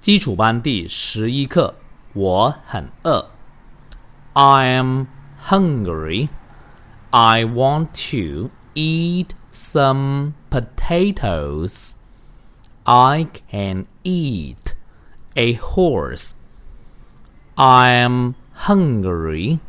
[0.00, 1.74] 基础班第十一课，
[2.12, 3.30] 我很饿。
[4.34, 5.06] I am
[5.48, 6.28] hungry.
[7.10, 11.92] I want to eat some potatoes.
[12.84, 14.74] I can eat
[15.34, 16.32] a horse.
[17.54, 18.34] I am
[18.66, 19.60] hungry.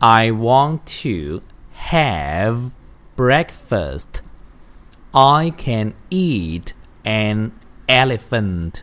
[0.00, 1.42] I want to
[1.90, 2.72] have
[3.16, 4.20] breakfast.
[5.12, 6.72] I can eat
[7.04, 7.52] an
[7.86, 8.82] elephant.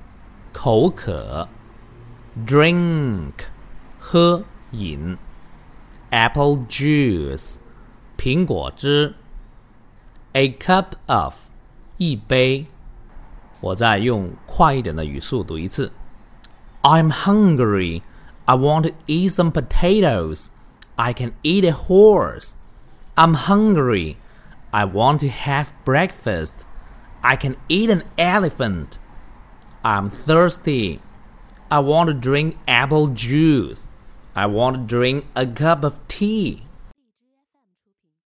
[0.52, 1.48] 口渴，
[2.46, 3.32] drink，
[3.98, 5.16] 喝饮；
[6.10, 7.56] apple juice，
[8.16, 9.14] 苹果汁；
[10.32, 11.34] a cup of，
[11.98, 12.66] 一杯。
[13.60, 15.92] 我再用快一点的语速读一次：
[16.82, 18.02] I'm hungry.
[18.44, 20.48] I want to eat some potatoes.
[20.94, 22.52] I can eat a horse.
[23.16, 24.16] I'm hungry.
[24.70, 26.52] I want to have breakfast.
[27.22, 28.98] I can eat an elephant.
[29.83, 31.01] I'm thirsty.
[31.71, 33.87] I want to drink apple juice.
[34.35, 36.63] I want to drink a cup of tea.